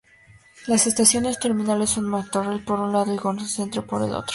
Las 0.65 0.87
estaciones 0.87 1.37
terminales 1.39 1.91
son 1.91 2.09
Martorell, 2.09 2.63
por 2.65 2.79
un 2.79 2.91
lado, 2.91 3.13
y 3.13 3.17
Granollers 3.17 3.51
Centre, 3.51 3.83
por 3.83 4.01
el 4.01 4.15
otro. 4.15 4.29